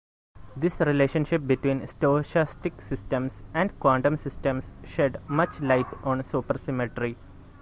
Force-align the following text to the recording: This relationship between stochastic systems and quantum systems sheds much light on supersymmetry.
This 0.57 0.79
relationship 0.79 1.45
between 1.45 1.81
stochastic 1.81 2.81
systems 2.81 3.43
and 3.53 3.79
quantum 3.79 4.17
systems 4.17 4.71
sheds 4.83 5.17
much 5.29 5.61
light 5.61 5.85
on 6.03 6.21
supersymmetry. 6.23 7.17